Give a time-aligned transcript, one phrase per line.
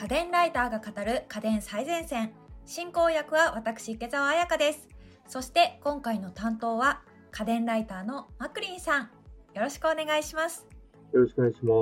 [0.00, 2.32] 家電ライターが語る家電最前線。
[2.64, 4.88] 進行役は私池澤彩香です。
[5.28, 9.02] そして今回の担当は家電ライターのマクリンさん。
[9.02, 10.66] よろしくお願いします。
[11.12, 11.74] よろしくお願いしま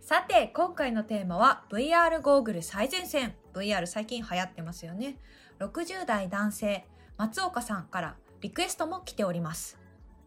[0.00, 0.06] す。
[0.06, 3.34] さて今回のテーマは VR ゴーグル最前線。
[3.52, 5.18] VR 最近流行ってますよね。
[5.58, 9.76] 60代男性松岡さんからリクエストも来ております。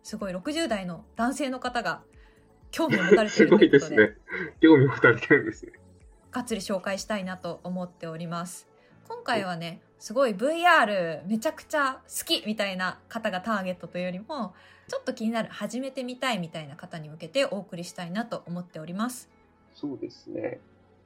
[0.04, 2.02] すごい60代の男性の方が
[2.70, 3.80] 興味を持たれているということで。
[3.80, 4.18] すごいですね。
[4.60, 5.72] 興味を持たれてるんですね
[6.32, 8.68] がっつり紹介したいなと思っております。
[9.08, 14.54] 今回はねすごい VR めちゃくちゃ好きみたいな方がターゲットというよりも
[14.88, 19.30] ちょっと気になる始めてみたいみたいな方に向けてお送りしたいなと思っております。
[19.74, 20.60] そうですね、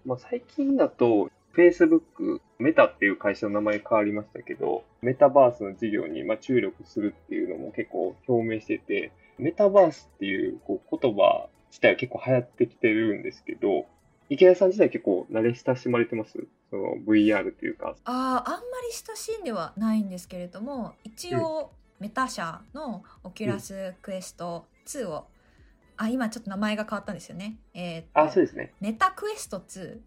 [0.05, 13.85] まあ、最近だと Facebook メタっていう会社の名前変わりましたけどメタバースの事業にま注力するっていうのも結構表明しててメタバースっていうこう言葉自体は結構流行ってきてるんですけど
[14.29, 16.31] 池田さん自体結構慣れ親しまれてます？
[16.69, 17.95] その VR っていうか。
[18.05, 25.27] ああ、あんまり親しんではないんですけれども、一応、メタ社のオキュラスクエスト2を、
[25.99, 27.57] うん、あ、今ちょっと名前が変わったんですよね。
[27.73, 28.73] えー、あ、そうですね。
[28.81, 29.97] メタクエスト2。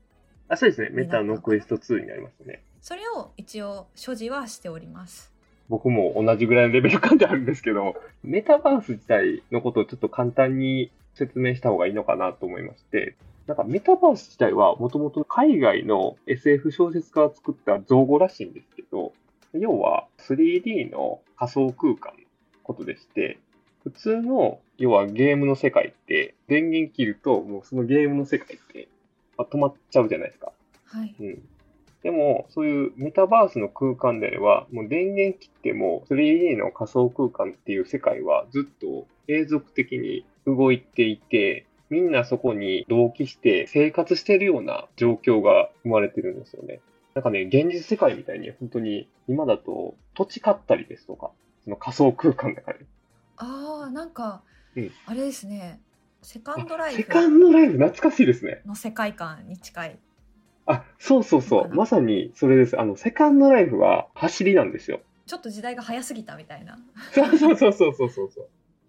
[0.49, 0.91] あ、そうですね。
[0.91, 2.63] メタのクエスト2になりますね。
[2.81, 5.33] それを一応所持はしております。
[5.69, 13.17] 僕も同じぐらいのレベル感であるんですけど、メタバース自体のことをちょっと簡単に説明した方がいいのかなと思いまして、
[13.49, 19.15] なんかメタバース自体はもともと海外の SF 小説家が作った造語らしいんですけど、
[19.55, 22.19] 要は 3D の仮想空間の
[22.63, 23.39] ことでして、
[23.83, 28.89] 普通の、要はゲームの世界って、電源切ると、もうそのゲームの世界って、
[29.39, 30.53] まあ、止まっちゃうじゃないですか。
[30.85, 31.15] はい。
[31.19, 31.49] うん。
[32.03, 46.81] でも、そういうメタバースの空間であれば、もう電源切っても 3D の仮想空間っていう世界はずっと永続的に動いていて、みんなそこに同期して生活してるような状況が生まれてるんですよね。
[47.15, 51.31] なんかね、現実世界みたいに本当に今だと土地買ったりですとか、
[51.65, 52.79] その仮想空間だから。
[53.39, 54.43] ああ、なんか、
[54.77, 55.81] うん、あれですね。
[56.23, 56.97] セカンドライフ。
[56.99, 57.75] セカンドライフ？
[57.75, 58.61] 懐かしいですね。
[58.67, 59.99] の世界観に近い。
[60.67, 61.75] あ、そうそうそう。
[61.75, 62.79] まさにそれです。
[62.79, 65.01] あの、セカンドライフは走りなんですよ。
[65.27, 66.79] ちょっと時代が早すぎたみたいな。
[67.13, 68.49] そうそうそうそうそうそう。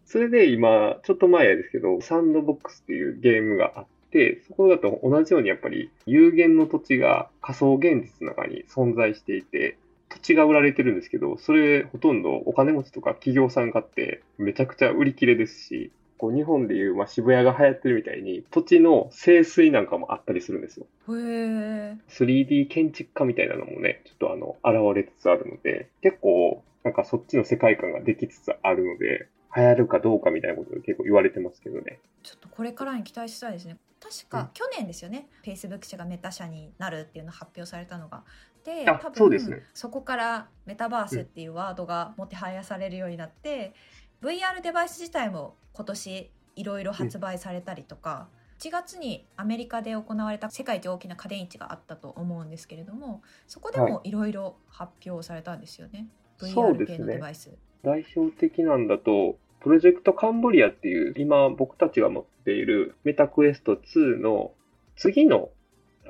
[0.10, 9.78] それで今、ちょっと前ですけど、サンドボックスっていうゲームがあって、そこだと同じようにやっぱり有限の土地が仮想現実の中に存在していて、
[10.10, 20.88] 土地が売られてるんですけど、それほとんどお金持ちとか企業さん買ってめちゃくちゃ売り切れですし、こう日本でいう、まあ、渋谷が流行ってるみたいに土地の清水なんかもあったりするんですよ。
[21.10, 32.00] へ 3D 建築家みたいなのもね、ちょっとあの、現れつつあるので、結構なんかそっちの世界観ができつつあるので、流行るかどうかみたいなこと結構言われてますけどね。
[32.24, 33.78] ちょっとこれからに期待したいですね。
[34.00, 38.24] 確か去年ですよね、うん、Facebook 社がメタ社になるっていうの発表されたのが。
[38.64, 43.74] で、多分そね、そこからメタバースっていうワードがもてはやされるようになって、
[44.22, 48.28] うん、VR デバイス自体も今年いろいろ発売されたりとか、
[48.62, 56.08] うん、1月にアメリカで行われた世界一大きな家電市があったと思うんですけれどもそこでもいろいろ発表されたんですよね、
[56.40, 57.58] はい、VR 系のデバイス。
[57.84, 64.52] 代表的なんだと、プロジェクトカンブリアっていう、今僕たちが持っているメタクエスト2の
[64.96, 65.50] 次の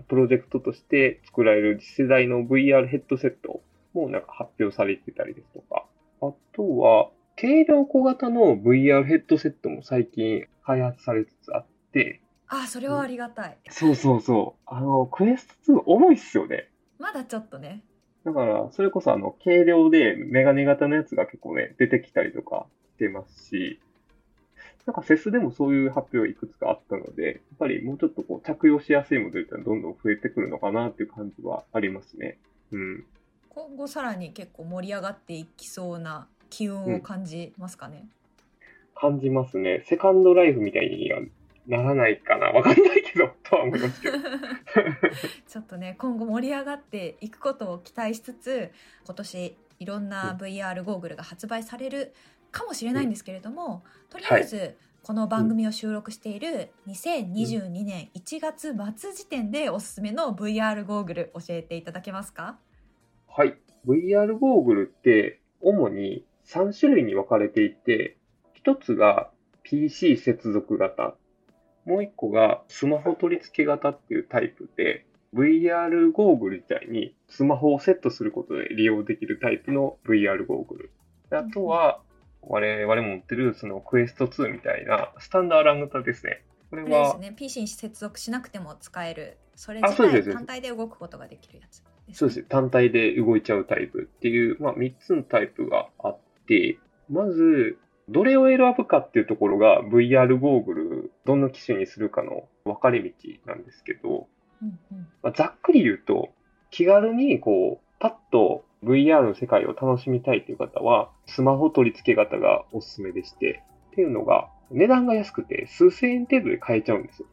[0.08, 3.62] プロジェクトとして作られる次世代の VR ヘッドセット
[3.94, 5.86] もなんか発表されてたりですとか、
[6.22, 7.10] あとは、
[7.40, 13.58] 軽量小型の VR ヘッドセットも最近開発されつつあって、あ、それはありがたい。
[13.70, 14.62] そうそうそう。
[14.66, 16.70] あの、クエスト2重いっすよね。
[16.98, 17.84] まだちょっとね。
[18.26, 22.66] だから、それこそあの、軽量でメガネ型のやつが結構ね、出てきたりとか
[22.96, 23.80] してますし、
[24.86, 32.40] なんかフェスでもそういう発表いくつかあったので、やっぱりもうちょっとこう着用しやすいモデルってどんどん増えてくるのかなっていう感じはありますね。
[32.72, 33.06] うん。
[33.50, 38.08] 今後さらに結構盛り上がっていきそうな機運を感じますかね、
[39.04, 39.84] うん、感じますね。
[39.86, 41.20] セカンドライフみたいには
[41.70, 42.48] ならないかな。
[42.48, 44.18] わかんないけど、 とは思いますけど。
[44.20, 48.72] ちょっとね、今後盛り上がっていくことを期待しつつ、
[49.06, 52.14] 今年いろんな VR ゴーグルが発売される
[52.52, 62.60] かもしれないんですけれども、とりあえず、この番組を収録している2022年1月末時点でおすすめの VR ゴーグル教えていただけますか？
[63.28, 63.58] はい。
[63.88, 68.18] VR ゴーグルって主に3種類に分かれていて、
[68.66, 69.32] 1つが
[69.64, 71.16] PC 接続型、
[71.86, 80.92] もう1個がスマホ取り付け型っていうタイプで、VR ゴーグル自体にスマホをセットすることで利用できるタイプの VR ゴーグル。
[81.32, 82.02] あとは
[82.42, 86.44] 我々も持ってるそのクエスト2みたいなスタンダード型ですね。
[86.70, 92.44] これあれですは、ね PC に接続しなくても使えるそれあ自体単体で動くことができるやつねそうです。
[92.44, 96.80] 単体で動いちゃうタイプっていう、まあ、3つのタイプがあって、
[97.10, 97.78] まず、
[98.10, 103.12] どれを選ぶかっていうところが VR ゴーグル、どの機種にするかの分かれ道
[103.46, 104.28] なんですけど、
[104.62, 106.30] うんうんまあ、ざっくり言うと、
[106.72, 117.28] 気軽にこう、パッと VR の世界を楽しみたいという方は、スマホ取り付け型がおすすめでして、っていうのが、値段が安くて数千円程度で買えちゃうんですよ。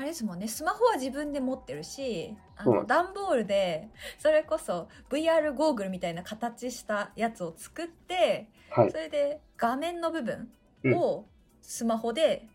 [0.00, 8.96] あれですもんねスマホは自分で持ってるしあの段ボールでそれこそ VR ゴーグルみたいな形したやつを作ってはいそ。
[8.96, 10.48] れで画面の部分
[10.84, 11.26] うんを
[11.60, 12.48] スマホで、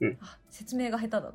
[0.00, 1.32] うんあ説明が下手だ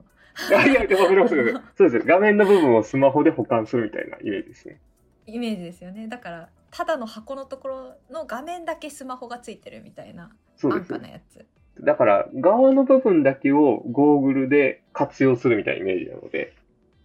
[0.51, 1.01] ないやでも
[1.75, 2.07] そうです。
[2.07, 4.79] 画面の部分をスマホで保管するみたいなイメージですね。
[5.25, 10.81] イメージですよねだからただの箱のところの画面だけスマホがついてるみたいな安。
[10.85, 11.45] 価なやつ
[11.79, 16.55] だから、側の部分だけをゴーグルで活用するみたいなイメージなので、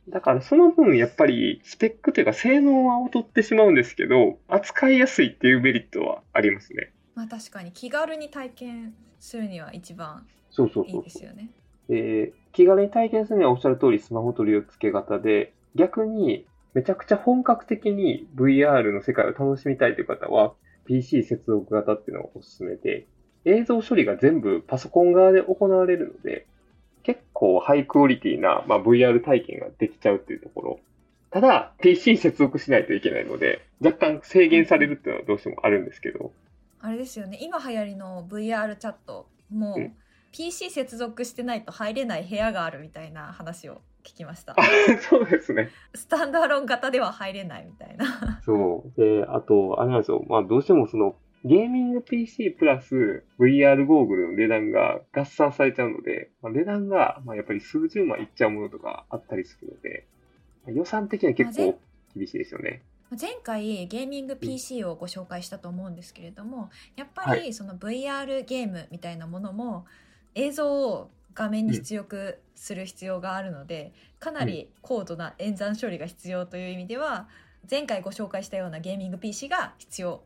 [0.08, 6.90] だからその分やっぱりスペックというか性能は劣ってしまうんですけど、扱いやすいっていうメリットはありますね。
[7.14, 11.04] まあ確かに気軽に体験するには一番いいそうそうそう。
[11.04, 11.50] ですよね。
[11.88, 20.54] で気軽に体験するにはおっしゃる通りスマホ取り付け型で、逆にめちゃくちゃ本格的に VR の世界を楽しみたいという方は、
[20.86, 23.06] PC 接続型っていうのがおすすめで、
[23.44, 26.46] 映像処理が全部パソコン側で行われるので、
[27.02, 30.80] 結構ハイクオリティな、まあ、VR 体験ができちゃうっていうところ。
[31.30, 36.32] ただ、PC 接続しないといけないので、若干制限されるっていうのはどうしてもあるんですけど、
[36.82, 39.92] あれですよね今流行りの VR チャットもう、うん
[40.32, 44.56] PC 接続してないと入れない部屋があるみたいな話を聞きましたあ
[45.10, 45.68] そうですね。
[45.94, 48.98] スタンドアロン型では入れないみたいなそう。
[48.98, 50.24] で、あと、あれなんですよ。
[50.26, 60.06] まあ、どうしてもその、ゲーミング PC プラス VR ゴーグルの値段が合算されちゃうので、まあ、値段が、まあ、やっぱり数十万いっちゃうものとかあったりするので、
[60.64, 61.78] まあ予算的には結構
[62.14, 62.82] 厳しいですよね。
[63.20, 69.84] 前回ゲーミング PC をご紹介したと思うんですけれどもやっぱはりその VR ゲームみたいなものも
[70.34, 77.28] 映像を画面に出力する必要があるので、かなり高度な演算処理が必要という意味では
[77.70, 80.22] 前回ご紹介したようなゲーミング PC が必要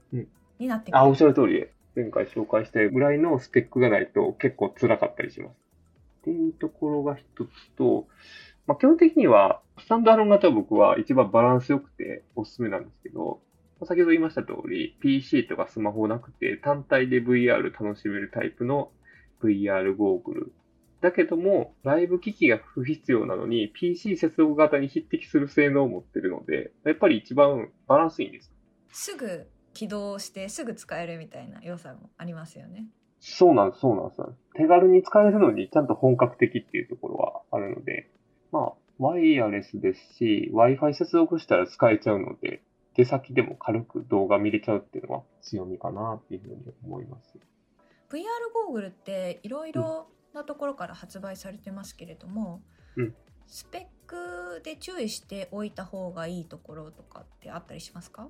[0.59, 5.53] になってくる、あ、おっしゃる通りで、前回紹介したぐらいのスペックがないと結構辛かったりします。
[6.21, 8.07] っていうところが一つと、
[8.67, 13.41] まあ、基本的には、スタンドアロン型は僕は一番バランス良くておすすめなんですけど、
[13.79, 18.91] まあ先ほど言いました通り、PC とかスマホなくて単体で VR 楽しめるタイプの
[19.43, 20.53] VR ゴーグル。
[21.01, 28.53] だけども、ライブ機器が不必要なのに PC 接続型に匹敵する性能を持ってるので、やっぱり一番バランスいいんです。
[28.91, 29.47] すぐ
[29.77, 32.87] 起動してすぐ使えるみたいな良さもありますよね。
[33.21, 34.23] そうなんです、そうなんです。
[34.55, 38.11] 手軽に使えるのにちゃんと本格的っていうところはあるので、
[38.53, 42.63] まあ、ワイヤレスですし、Wi-Fi 接続したら使えちゃうので、
[42.95, 47.39] 出先でも軽く動画見れちゃうっていうのは強みかなっていうふうに思います。
[48.11, 48.23] VR
[48.55, 52.63] ゴーグルっていろいろなところから発売されてますけれども、
[52.97, 53.15] うん
[53.49, 58.29] スペックで注意しておいた方がいいところとかってあったりしますか？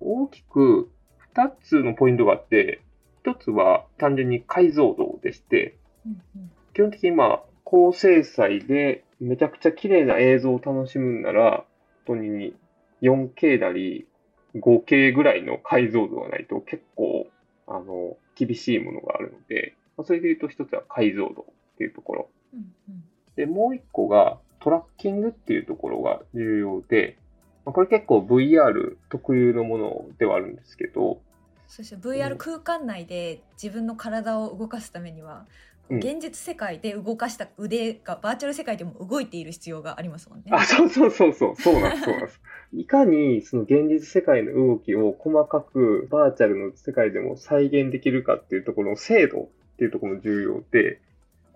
[0.00, 0.90] 大きく
[1.34, 2.82] 2つのポイントがあって、
[3.24, 11.64] 1つは単純に解像度でして、うんうん基本的にまあ、高精細でめちゃくちゃ綺麗な映像を楽しむんなら、
[12.06, 12.54] 本当に
[13.02, 14.06] 4K なり
[14.54, 17.26] 5K ぐらいの解像度がないと結構、
[17.66, 21.44] あの、厳しいものがあるので、まあそれで言うと一つは解像度っ
[21.78, 22.28] ていうところ。
[22.54, 27.27] うんうんで、もう一個がトラッキングっていうところが重要で、まあ
[27.72, 31.20] これ結構 VR 特有のものではあるんですけど、
[31.66, 35.46] そして VR 空間内で自分の体を動かすためには、
[35.90, 35.98] うん。
[35.98, 40.44] 現実世界で動かした腕がバーチャル世界でも動いている必要がありますもんね。
[40.50, 42.40] あ、そうそうそうそう、そうなんです、そうなんです。
[42.74, 49.46] いかにその現実世界の動きを細かくバーチャルの世界でも再現できるかっていうところの精度っ
[49.78, 51.00] ていうところも重要で、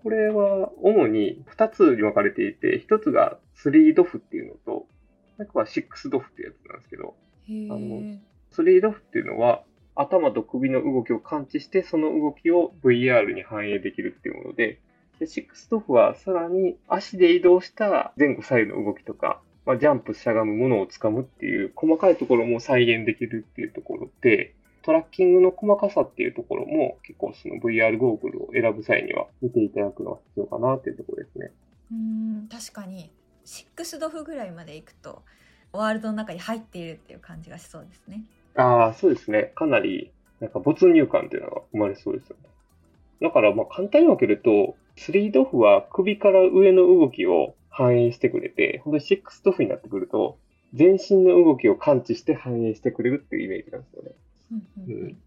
[0.01, 4.87] これは主に2つに分かれていて、1つが 3DOF っていうのと、
[5.37, 7.15] もう1個は 6DOF っていうやつなんですけど、
[7.47, 8.19] あの
[8.51, 9.63] 3DOF っていうのは
[9.95, 14.79] 頭と首の動きを感知して、その動きを VR に反映できるっていうもので、
[15.19, 31.51] で、6DOF はさらに足で移動した前後左右の動きとか、まあ、ジャンプしゃがむものをつかむっていう細かいところも再現できるっていうところで、トラッキングの細かさっていうところも結構その VR ゴーグルを選ぶ際には見ていただくのが必要かなっていうところですね。
[31.91, 33.09] うーん確かに
[33.45, 35.23] 6ドフぐらいまで行くと
[35.73, 38.23] ワールドの中に入っているっていう感じがしそうですね。
[38.55, 39.51] ああ、そうですね。
[39.55, 42.49] かなり、なんか没入感っていうのが生まれそうですよね。
[43.21, 50.37] だから、まあ、簡単に分けると、スリードフは首から上の動きを反映してくれて、本当にシックスドフになってくると、
[50.75, 54.11] 全身の動きを感知して反映してくれるっていうイメージなんですよね。
[54.87, 55.17] うん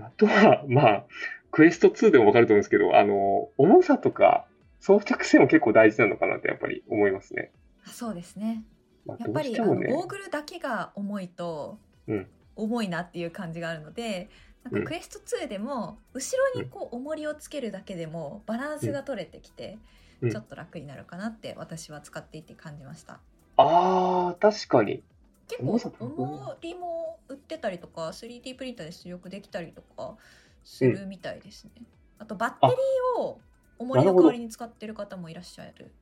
[0.00, 1.04] あとは、まあ、
[1.52, 4.44] クエスト2でもわかると思うんですけど、あの、重さとか
[4.84, 7.50] 装着性も結構大事なのかなってやっぱり思いますね。
[7.86, 8.64] あそうですね。
[9.06, 9.76] まあ、やっどぱりあの。
[9.76, 12.28] ゴーグルだけが重いと、うん。
[12.54, 14.28] 重いなっていう感じがあるので
[14.62, 14.84] なんうん。
[14.84, 19.78] かクエスト2でも後ろにこう重りをつけるだけでもバランスが取れてきて、
[20.20, 20.30] うん。
[20.30, 23.20] ちょっと楽になるかなって私は使っていて感じました。
[23.56, 25.02] ああ、確かに。
[25.48, 30.16] 結構と重りも売ってたりとか 3D プリンターで出力できたりとか
[30.62, 31.70] するみたいですね、
[32.18, 33.40] あとバッテリーを
[33.78, 35.92] 重りの代わりに使ってる方もいらっしゃる。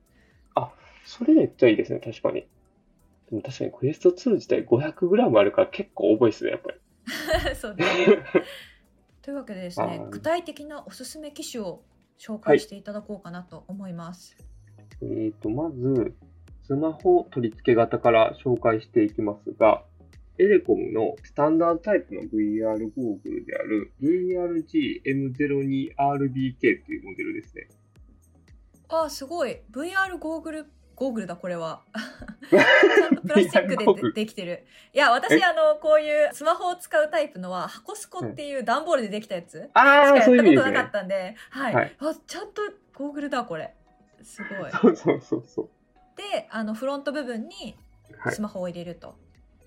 [1.05, 2.47] それめっちゃいいですね、確かに。
[3.29, 6.77] でも確かにクエスト2自体 500g あるから結構重いですね、やっぱり。
[7.55, 8.23] そうですね。
[9.21, 11.81] というわけでですね具体的なおすすめ機種を
[12.19, 14.35] 紹介していただこうかなと思います、
[15.01, 16.13] えーと、まず、
[16.63, 19.83] スマホ取り付け型から紹介していきますが、
[20.39, 27.67] エレコムのスタンダードタイプの VR ゴーグルである ARG-M02RBK というモデルですね。
[28.89, 29.61] あーすごい。
[29.71, 31.81] VR ゴーグルゴーグルだこれは。
[32.49, 32.61] ちゃ
[33.09, 34.65] んとプラスチックでできてる。
[34.93, 35.43] いや私え？
[35.43, 39.59] あのこういうスマホを使うタイプのは箱スコっていう段ボールでできたやつ。
[39.59, 40.91] しああ、かやったことなかっ。
[40.91, 41.95] たんで、はい、はい。
[41.99, 42.61] あちゃんと
[42.93, 43.73] ゴーグルだこれ。
[44.21, 44.71] すごい。
[44.71, 45.69] そうそうそうそう。
[46.15, 47.75] であのフロント部分に
[48.19, 48.35] はい。
[48.35, 49.15] ス、マホを入れると、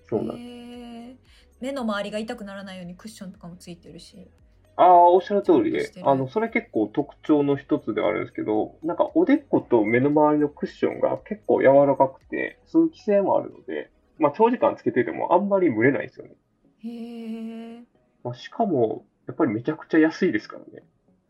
[0.09, 1.17] そうなん
[1.59, 4.29] 目の周りが痛くならないようにクッションとかもついてるし。
[4.75, 5.91] ああ、おっしゃる通りで。
[6.03, 16.35] あの、それ結構特徴の一つではあるんですけど、なんかおでこと目の周りのクッションが結構柔らかくて、通気性もあるので、まあ長時間つけててもあんまり蒸れないんですよね。
[16.83, 17.83] へえ
[18.23, 20.85] まあ、しかも、やっぱりめちゃくちゃ安いですからね。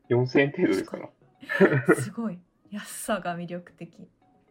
[0.10, 1.10] 4000円程度ですから。
[1.96, 2.40] すごい。
[2.70, 4.10] 安さが魅力的。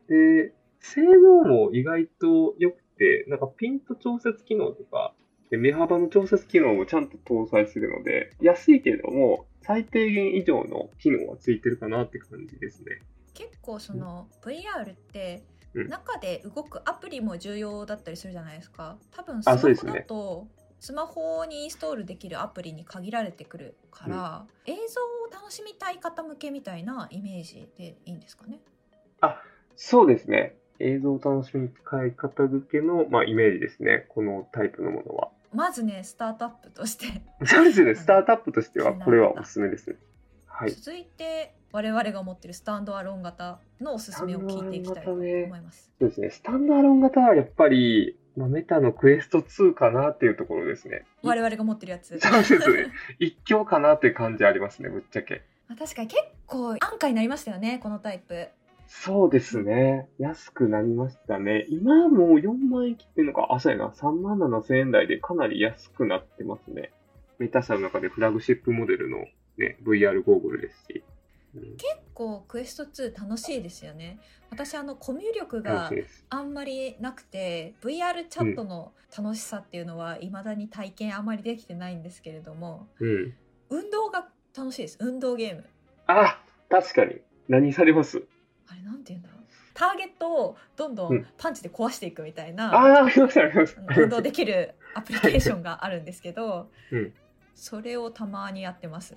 [0.08, 2.85] で、性能も意外と良くて、
[3.28, 5.14] なんかピント調節機能とか、
[5.50, 13.00] で目幅の調節機能もちゃんと搭載するので、安いけれども、最低限以上の機能はついてるかなって感じですね。
[13.34, 15.42] 結構その VR って
[15.74, 15.88] うん。
[15.88, 18.96] 中で動くアプリも重要だったりするじゃないですか。
[19.10, 19.92] 多分スあマホそうですね。
[19.92, 20.48] だと
[20.80, 28.60] スマホにインストールできるアプリに限られてくるから、映像を楽しみたい方向けみたいなイメージでいいんですかね？
[29.76, 30.56] そうですね。
[30.78, 34.06] 映像を楽しみ使い方付けの、まあ、イメージですね。
[34.08, 35.28] このタイプのものは。
[35.52, 37.94] まずねスタートアップとしてそうですよね。
[37.94, 39.96] スタートアップとしては、これはおすすめですね。
[40.46, 40.70] はい。
[40.70, 45.92] 続いて我々が持ってるスタンドアローン型のおすすめを聞いていきたいと思います。
[45.98, 46.30] そうですね。
[46.30, 51.04] スタンダードン型はやっぱり、まあ、メタのクエスト2かなっていうところですね。
[51.22, 52.18] 我々が持ってるやつ。
[52.18, 52.86] そうですね。
[53.18, 55.42] 一強かなっていう感じありますね、ぶっちゃけ。
[55.68, 58.48] まあ確かに結構安価になりましたよねこのタイプ。
[58.88, 60.08] そうですね。
[60.18, 61.66] 安くなりましたね。
[61.68, 63.88] 今はもう4万円切ってるのか、あ、そうやな。
[63.88, 66.92] 3万7千円台でかなり安くなってますね。
[67.38, 69.18] メタ社の中でフラグシップモデルの
[69.58, 71.02] ね、VR ゴーグルですし。
[71.54, 74.18] うん、結構クエスト2楽しいですよね。
[74.50, 75.90] 私あのコミュ力が。
[76.28, 83.34] あんまりなくて VR チャットの楽しさっていうのは未だに体験あまりできてないんですけれどもうん。
[83.70, 85.64] 運動が楽しいです運動ゲーム
[86.06, 87.20] あ、確かに。
[87.48, 88.22] 何されます？
[88.68, 89.40] あれなんて言うんだろう。
[89.74, 91.16] ターゲットをどんどうん。
[91.18, 93.80] んパンチで壊していくみたいな、ああ、ありました、ありました。
[93.80, 97.12] あの運動できるアプリケーションがあるんですけど、 うん。
[97.54, 99.16] それをたまにやってます。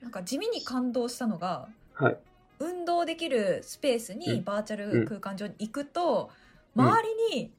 [0.00, 2.18] なんか地味に感動したのがはい。
[2.58, 4.18] 運動できるスペースうん。
[4.18, 6.30] にバーチャル空間上に行くと、
[6.74, 6.84] うん。
[6.84, 7.52] 周りにう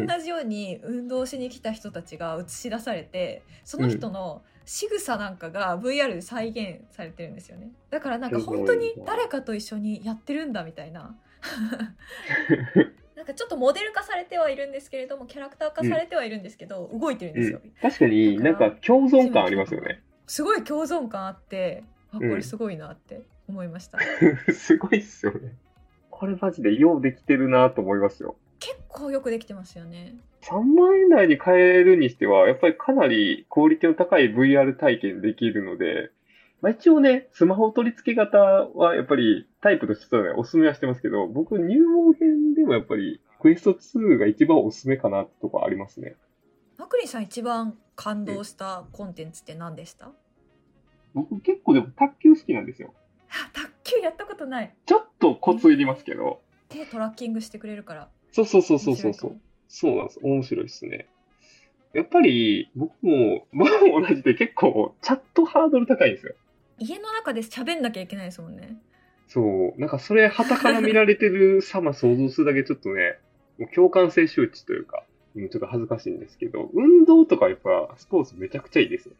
[0.00, 7.70] ん同じように運動しに来た人たちが映し出されてその人の仕草なんかが VR で再現されてるんですよね。
[7.88, 11.16] だからなんか本当に誰かと一緒にやってるんだみたいな。
[13.16, 20.02] なんかちょっとモデル化されてはいるんですけれどもキャラクター化されてはいるんですけど、動いてるんですよ、確かになんか共存感ありますよね。
[20.26, 21.82] すごい共存感あって
[22.12, 22.34] あこうん。
[22.36, 23.98] れすごいなって思いました、
[24.52, 25.54] すごいっすよね。
[26.10, 28.36] これマジでようできてるなと思いますよ。
[28.60, 36.10] 結構よくできてますよね3万円台に買えるにしては、やっぱりかなりクオリティの高い VR 体験できるので、
[36.60, 46.16] まあ、一応ね、スマホ取り付け型はやっぱりタイプとしてはね、おすすめはしてますけど、僕入門編でもやっぱりクエスト2が一番おすすめかなってとこありますね。
[46.78, 50.10] マクリンさん一番感動したコンテンツって何でした？
[51.14, 52.92] 僕結構でも卓球好きなんですよ。
[53.30, 59.40] あ卓球やったことないちょっとコツいりますけど、手トラッキングしてくれるからそうそうそうそうそうそう。
[59.68, 60.20] そうなんです。
[60.22, 61.06] 面白いですね。
[61.94, 66.34] やっぱり僕も、僕も同じで結構チャットハードル高いんですよ。
[66.78, 68.80] 家の中で喋んなきゃいけないですもんね
[69.26, 69.80] そう。
[69.80, 73.18] なんかそれ、旗から見られてる様想像するだけちょっとね、
[73.58, 79.14] もう共感性周知というか、うんちょっと恥ずかしいんですけど、運動とかやっぱスポーツめちゃくちゃいいですよ。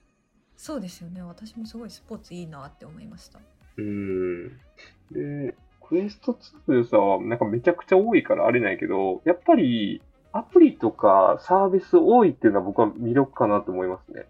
[0.57, 3.38] そうですよね私もすごいスポーツいいなって思いました
[3.76, 4.49] うーん。
[5.12, 6.37] で、クエスト
[6.67, 10.02] 2さ、なんかめちゃくちゃ多いからあれないけど、やっぱり
[10.38, 14.26] アプリとかサービス多いっていうのは僕は魅力かなと思いますね。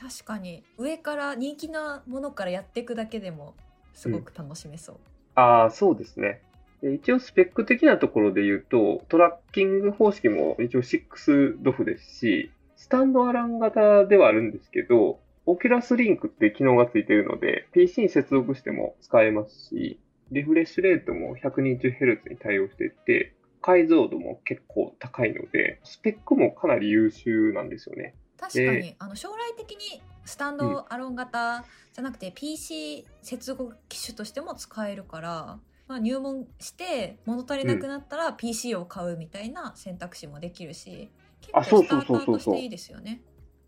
[0.00, 3.54] 確かに上から人気なものからやっていくだけでも
[3.92, 4.96] すごく楽しめそう、
[5.34, 6.40] ああ、そうですね。
[6.80, 20.00] で一応スペック的なところで言うと、トラッキング方式も一応6 DoF ですし、スタンドアロン型ではあるんですけど、オキュラスリンクって機能がついているので、PC に接続しても使えますし、
[20.32, 28.14] リフレッシュレートも 120Hz に対応していて、解像度も結構高いので、スペックもかなり優秀なんですよね。
[28.38, 41.10] 確かに、あの将来的にスタンドアロン型じゃなくて PC 接続機種としても使えるから、まあ、入門して物足りなくなったら PC を買うみたいな選択肢もできるし、
[41.52, 43.20] あ結構スターターとしていいですよね。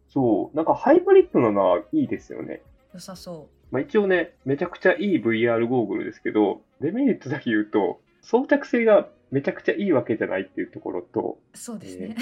[0.08, 2.62] そう、なんかハイブリッドなのはいいですよね。
[2.94, 12.14] 良さそまあ、一応ね、めちゃくちゃいい VR ゴーグルですけど、デメリットだけ言うと、装着性がめちゃくちゃいいわけじゃないっていうところと、うそうですね、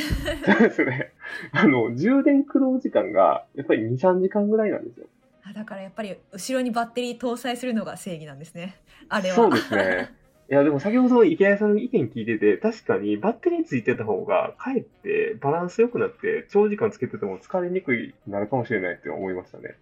[0.46, 1.12] そうですね。
[1.52, 5.06] あの、充電駆動時間が、やっぱり2、3時間ぐらいなんですよ。
[5.42, 8.76] あだからやっぱり後ろにバッテリー搭載するのが正義なんですね
[9.08, 10.14] あれはそうですね。
[10.50, 19.76] いや、でも先ほど池谷さんの意見聞いてて、確かにバッテリーついてた方が、かえってバランス良くなって、長時間つけてても疲れにくいなるかもしれないって思いましたね。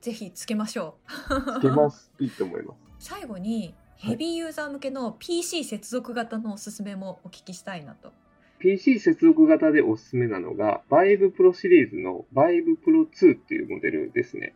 [0.00, 0.96] ぜひつけましょ
[1.30, 2.10] うつけます。
[2.18, 2.78] いいと思います。
[2.98, 3.74] 最後に
[4.04, 8.12] ヘビーユーザー向けの PC 接続型のおすすめもお聞きしたいなと。
[8.58, 14.54] PC 接続型でおすすめなのが、Vive Pro シリーズの Vive Pro 2っていうモデルですね。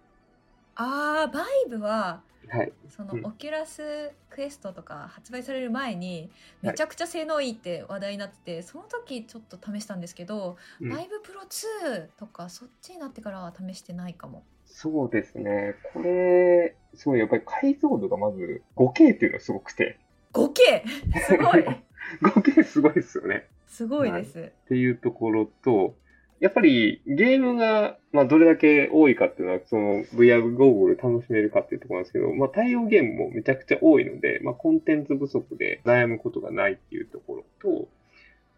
[0.77, 2.73] あー Vive ははい。
[2.89, 3.27] その、うん。
[3.27, 6.31] オキュラスクエストとか発売される前に
[6.63, 10.91] めちゃくちゃ性能いいって話題になってて、その時ちょっと試したんですけど、うん。
[10.91, 15.75] Vive Pro 2とかそっちになってからは試してないかもそうですね。
[15.93, 19.99] これ、すごい、やっぱり解像度がまず 5K っていうのがすごくて。
[20.33, 20.83] 5K
[21.27, 21.65] すごい
[22.23, 23.47] 5K すごいですよね。
[23.67, 25.95] すごいです、っていうところと、
[26.41, 37.89] やっぱりゲームが、まあ、どれだけ多いかっていうのは、その VR ゴーグル楽しめるかっていうところなんですけど、まあ、対応ゲームもめちゃくちゃ多いので、まあ、コンテンツ不足で悩むことがないっていうところと、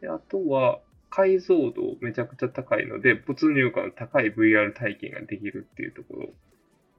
[0.01, 6.29] であとは、解像度めちゃくちゃ高いので、没入感の高い VR 体験ができるっていうところ。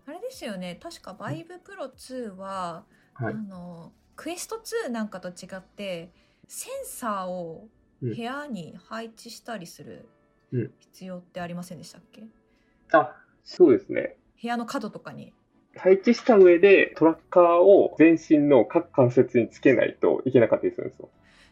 [0.05, 6.11] あれですよね確かバイブプロ2は、はいあのクエスト2なんかと違って
[6.47, 7.67] センサーを
[8.01, 10.07] 部屋に配置したりする
[10.51, 12.23] うん必要ってありませんでしたっけ、
[12.91, 14.17] あ、そうですね。
[14.41, 15.33] 部屋の角とかに
[15.75, 21.09] 配置した上でトラッカーを全身の各関節につけないといけなかったりするんですよ。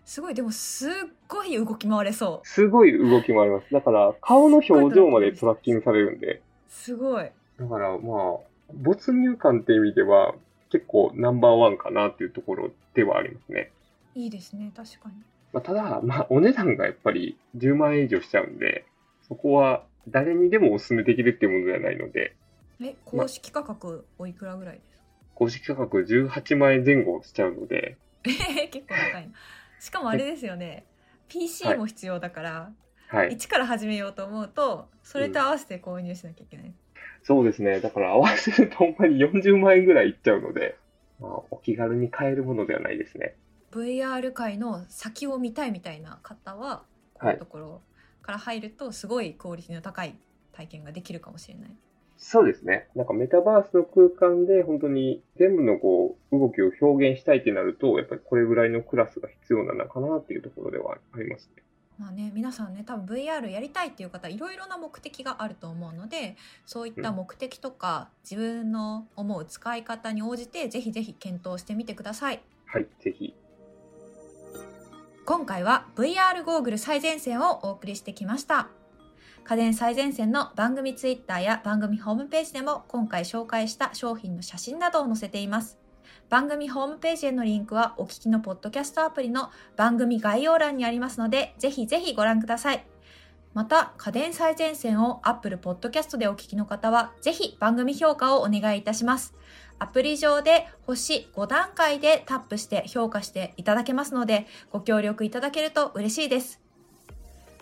[0.10, 0.92] すごいでもすっ
[1.28, 2.48] ごい動き回れそう。
[2.48, 3.72] すごい動きもあります。
[3.72, 6.42] だから、顔の表情までトラッキングされるんで。
[6.68, 7.30] すごい。
[7.60, 8.38] だから、まあ、
[8.74, 10.34] 没入感っていう意味では、
[10.72, 13.72] 結構ナンバーワンかなっていうところではありますね。
[14.16, 15.16] いいですね確かに。
[15.54, 18.86] まあ、ただ、まあ、お値段がやっぱり10万円以上しちゃうんで、
[19.28, 22.36] そこは誰にでもお勧めできるっていうものではないので、
[22.82, 25.04] え公式価格おいくらぐらいですか？
[25.36, 29.30] 公式価格18万円前後しちゃうので、 えー結構高いな
[29.80, 30.86] しかもあれですよね
[31.28, 32.72] PC も必要だから、
[33.10, 33.34] はい。
[33.34, 36.74] 一から始めようと思うとそれと合わせて購入しなきゃいけない、
[37.24, 37.80] そうですね。
[37.80, 40.78] だから合わせるとほんまに40万円ぐらいいっちゃうので、
[41.20, 43.36] まあ、お気軽に買えるものではないですね。
[43.72, 47.82] VR 界の先を見たいみたいな方はこういうところ
[48.22, 50.18] から入るとすごいクオリティの高い
[50.52, 51.70] 体験ができるかもしれない。
[52.20, 52.90] そうですね。
[52.96, 61.64] なんかメタバースの空間で本当に全部のこう動きを表現したいってなると、やっぱりこれぐらいのクラスが必要なのかなっていうところではありますね。
[61.98, 73.34] まあね、皆さんね多分 VR やりたいっていう方いろいろな目的があると思うのでそういった目的とか、自分の思う使い方に応じてぜひぜひ検討してみてくださいはい、ぜひ。
[75.26, 78.70] 今回は VR ゴーグル最前線をお送りしてきました
[79.44, 85.80] 家電最前線の番組ツイッターや番組ホームページでも今回紹介した商品の写真などを載せています。
[86.30, 92.86] 番組ホームページへのリンクはお聞きのポッドキャストアプリの番組概要欄にありますのでぜひぜひご覧ください。
[93.56, 99.34] また家電最前線を Apple Podcast でお聞きの方はぜひ番組評価をお願いいたします。
[99.80, 106.69] アプリ上で星5段階でタップして評価していただけますのでご協力いただけると嬉しいです。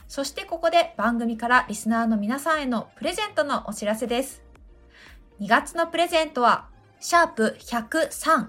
[0.08, 4.42] そしてここで番組からリスナーの皆さんへのプレゼントのお知らせです
[5.42, 6.68] 2月のプレゼントは
[7.00, 8.48] シャープ103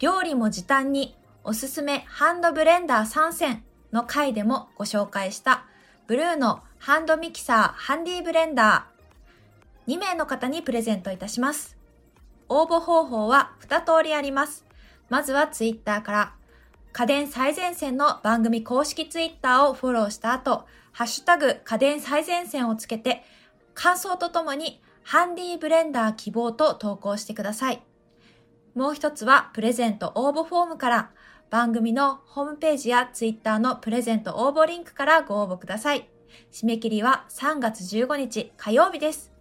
[0.00, 5.64] 料理も時短におすすめハンドブレンダー参戦の回でもご紹介した
[6.06, 11.76] ブルーのハンドミキサーハンディブレンダー2名の方にプレゼントいたします。
[12.48, 14.64] 応募方法は2通りあります。
[15.08, 16.34] まずはツイッターから
[16.92, 23.22] 家電最前線の番組公式ツイッターをフォローした後、ハッシュタグ家電最前線をつけて
[23.74, 27.82] 感想とともにハンディブレンダー希望と投稿してください。
[28.74, 31.10] もう一つはプレゼント応募フォームから
[31.48, 36.08] 番組のホームページやツイッターのプレゼント応募リンクからご応募ください。
[36.52, 39.32] 締め切りは3月15日火曜日です。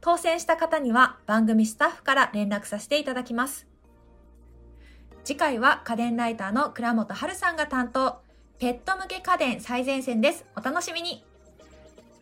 [0.00, 3.69] 当選した方には番組スタッフから連絡させていただきます。
[5.24, 8.20] 次回は家電ライターの倉本春さんが担当、
[8.58, 10.46] ペット向け家電最前線です。
[10.56, 11.24] お楽しみに。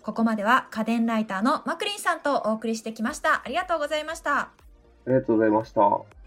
[0.02, 3.42] ここまでは家電ライターのマクリンさんとお送りしてきました。
[3.44, 4.38] ありがとうございました。
[4.38, 4.50] あ
[5.06, 6.17] りがとうございました。